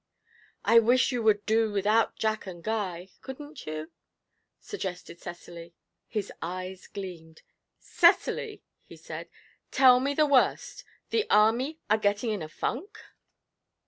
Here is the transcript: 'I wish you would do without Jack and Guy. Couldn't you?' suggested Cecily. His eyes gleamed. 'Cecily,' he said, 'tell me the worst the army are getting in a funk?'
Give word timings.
'I 0.65 0.79
wish 0.79 1.11
you 1.11 1.21
would 1.21 1.45
do 1.45 1.71
without 1.71 2.15
Jack 2.17 2.47
and 2.47 2.63
Guy. 2.63 3.11
Couldn't 3.21 3.67
you?' 3.67 3.91
suggested 4.59 5.19
Cecily. 5.21 5.75
His 6.07 6.31
eyes 6.41 6.87
gleamed. 6.87 7.43
'Cecily,' 7.77 8.63
he 8.81 8.95
said, 8.97 9.29
'tell 9.69 9.99
me 9.99 10.15
the 10.15 10.25
worst 10.25 10.83
the 11.11 11.29
army 11.29 11.77
are 11.87 11.99
getting 11.99 12.31
in 12.31 12.41
a 12.41 12.49
funk?' 12.49 12.97